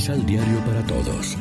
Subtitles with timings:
[0.00, 1.36] Misal Diario para Todos.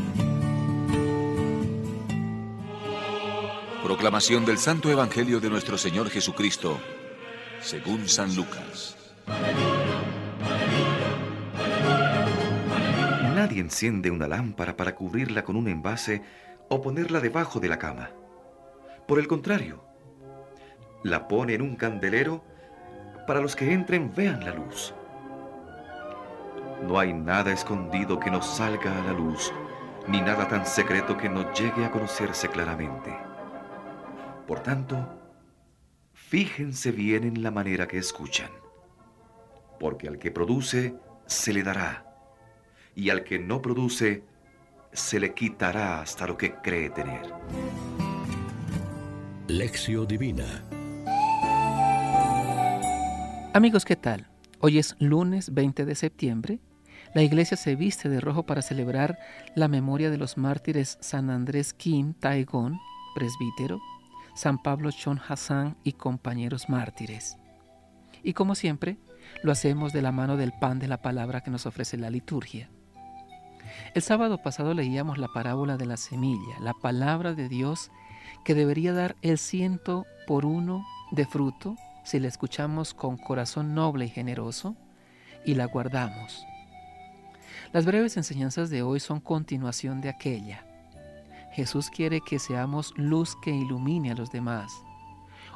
[3.82, 6.78] Proclamación del Santo Evangelio de nuestro Señor Jesucristo,
[7.62, 8.98] según San Lucas.
[13.34, 16.22] Nadie enciende una lámpara para cubrirla con un envase
[16.68, 18.10] o ponerla debajo de la cama.
[19.08, 19.86] Por el contrario,
[21.06, 22.44] la pone en un candelero
[23.26, 24.94] para los que entren vean la luz.
[26.84, 29.52] No hay nada escondido que no salga a la luz,
[30.08, 33.16] ni nada tan secreto que no llegue a conocerse claramente.
[34.48, 34.98] Por tanto,
[36.14, 38.50] fíjense bien en la manera que escuchan,
[39.80, 42.06] porque al que produce se le dará,
[42.96, 44.24] y al que no produce
[44.92, 47.22] se le quitará hasta lo que cree tener.
[49.48, 50.64] Lección Divina
[53.52, 54.28] Amigos, ¿qué tal?
[54.60, 56.60] Hoy es lunes 20 de septiembre
[57.14, 59.20] la iglesia se viste de rojo para celebrar
[59.56, 62.80] la memoria de los mártires San Andrés Kim Taegón,
[63.16, 63.82] presbítero,
[64.36, 67.38] San Pablo Chon Hassan y compañeros mártires.
[68.24, 68.98] Y como siempre,
[69.44, 72.70] lo hacemos de la mano del pan de la palabra que nos ofrece la liturgia.
[73.94, 77.92] El sábado pasado leíamos la parábola de la semilla, la palabra de Dios
[78.46, 84.06] que debería dar el ciento por uno de fruto si la escuchamos con corazón noble
[84.06, 84.76] y generoso
[85.46, 86.46] y la guardamos.
[87.72, 90.66] Las breves enseñanzas de hoy son continuación de aquella.
[91.52, 94.72] Jesús quiere que seamos luz que ilumine a los demás.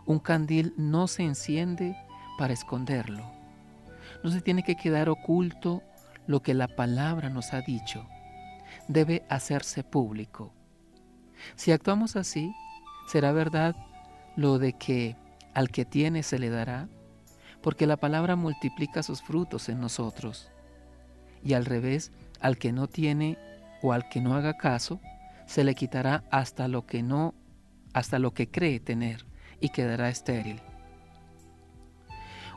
[0.06, 1.98] Un candil no se enciende
[2.38, 3.26] para esconderlo.
[4.24, 5.82] No se tiene que quedar oculto
[6.28, 8.06] lo que la palabra nos ha dicho.
[8.88, 10.54] Debe hacerse público.
[11.56, 12.54] Si actuamos así,
[13.08, 13.76] será verdad
[14.36, 15.16] lo de que
[15.56, 16.90] al que tiene se le dará,
[17.64, 20.54] porque la palabra multiplica sus frutos en nosotros
[21.44, 23.38] y al revés, al que no tiene
[23.82, 25.00] o al que no haga caso,
[25.46, 27.34] se le quitará hasta lo que no,
[27.94, 29.26] hasta lo que cree tener
[29.60, 30.62] y quedará estéril.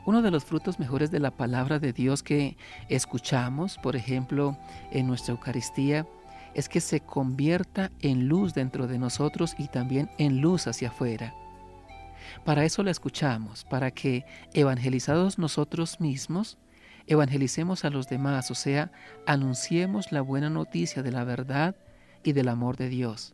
[0.05, 2.55] Uno de los frutos mejores de la palabra de Dios que
[2.87, 4.57] escuchamos, por ejemplo,
[4.91, 6.07] en nuestra Eucaristía,
[6.53, 11.33] es que se convierta en luz dentro de nosotros y también en luz hacia afuera.
[12.45, 16.57] Para eso la escuchamos, para que, evangelizados nosotros mismos,
[17.07, 18.91] evangelicemos a los demás, o sea,
[19.25, 21.75] anunciemos la buena noticia de la verdad
[22.23, 23.33] y del amor de Dios.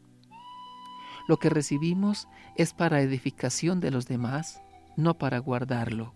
[1.28, 4.62] Lo que recibimos es para edificación de los demás,
[4.96, 6.14] no para guardarlo.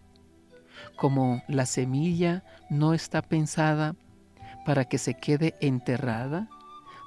[0.95, 3.95] Como la semilla no está pensada
[4.65, 6.49] para que se quede enterrada,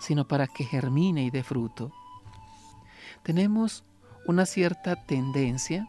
[0.00, 1.92] sino para que germine y dé fruto.
[3.22, 3.84] Tenemos
[4.26, 5.88] una cierta tendencia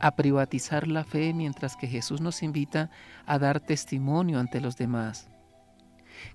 [0.00, 2.90] a privatizar la fe mientras que Jesús nos invita
[3.26, 5.28] a dar testimonio ante los demás.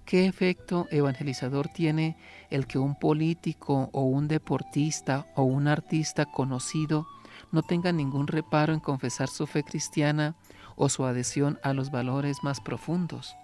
[0.05, 2.17] ¿Qué efecto evangelizador tiene
[2.49, 7.07] el que un político o un deportista o un artista conocido
[7.51, 10.35] no tenga ningún reparo en confesar su fe cristiana
[10.75, 13.35] o su adhesión a los valores más profundos?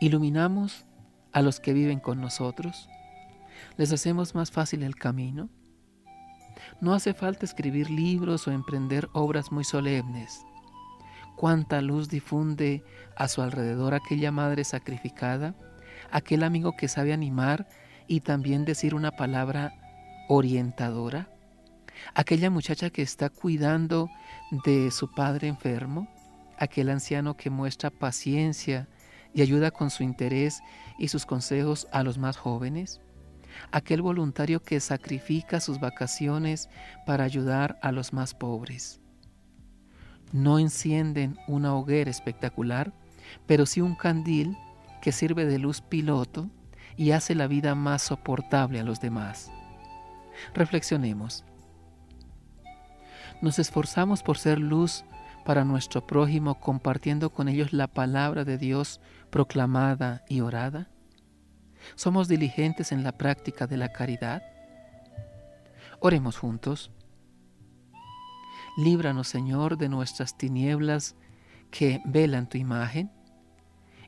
[0.00, 0.84] ¿Iluminamos
[1.32, 2.88] a los que viven con nosotros?
[3.76, 5.48] ¿Les hacemos más fácil el camino?
[6.80, 10.44] No hace falta escribir libros o emprender obras muy solemnes.
[11.36, 12.84] Cuánta luz difunde
[13.16, 15.54] a su alrededor aquella madre sacrificada,
[16.10, 17.66] aquel amigo que sabe animar
[18.06, 19.74] y también decir una palabra
[20.28, 21.28] orientadora,
[22.14, 24.08] aquella muchacha que está cuidando
[24.64, 26.08] de su padre enfermo,
[26.58, 28.88] aquel anciano que muestra paciencia
[29.34, 30.60] y ayuda con su interés
[30.98, 33.00] y sus consejos a los más jóvenes
[33.70, 36.68] aquel voluntario que sacrifica sus vacaciones
[37.06, 39.00] para ayudar a los más pobres.
[40.32, 42.92] No encienden una hoguera espectacular,
[43.46, 44.56] pero sí un candil
[45.00, 46.48] que sirve de luz piloto
[46.96, 49.50] y hace la vida más soportable a los demás.
[50.54, 51.44] Reflexionemos.
[53.40, 55.04] Nos esforzamos por ser luz
[55.44, 59.00] para nuestro prójimo compartiendo con ellos la palabra de Dios
[59.30, 60.91] proclamada y orada.
[61.94, 64.42] ¿Somos diligentes en la práctica de la caridad?
[66.00, 66.90] Oremos juntos.
[68.76, 71.16] Líbranos, Señor, de nuestras tinieblas
[71.70, 73.10] que velan tu imagen,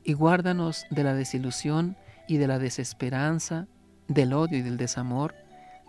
[0.03, 3.67] y guárdanos de la desilusión y de la desesperanza,
[4.07, 5.35] del odio y del desamor,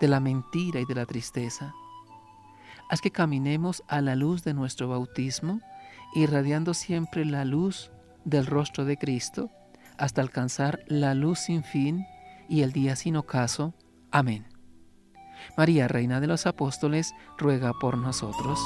[0.01, 1.75] de la mentira y de la tristeza.
[2.89, 5.61] Haz que caminemos a la luz de nuestro bautismo,
[6.15, 7.91] irradiando siempre la luz
[8.25, 9.51] del rostro de Cristo,
[9.99, 12.07] hasta alcanzar la luz sin fin
[12.49, 13.75] y el día sin ocaso.
[14.11, 14.47] Amén.
[15.57, 18.59] María, Reina de los Apóstoles, ruega por nosotros.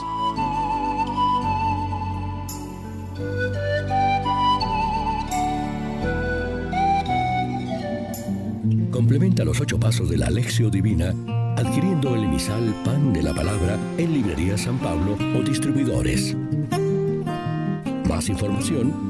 [8.90, 11.14] Complementa los ocho pasos de la Alexio Divina
[11.56, 16.36] adquiriendo el emisal Pan de la Palabra en Librería San Pablo o distribuidores.
[18.08, 19.09] Más información